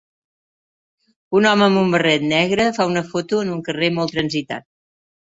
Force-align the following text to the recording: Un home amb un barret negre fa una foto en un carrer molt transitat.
Un 1.39 1.47
home 1.49 1.65
amb 1.65 1.81
un 1.81 1.91
barret 1.95 2.25
negre 2.31 2.65
fa 2.77 2.87
una 2.93 3.03
foto 3.11 3.41
en 3.47 3.51
un 3.57 3.61
carrer 3.67 3.91
molt 3.99 4.15
transitat. 4.15 4.67